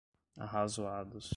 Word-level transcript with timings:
arrazoados 0.37 1.29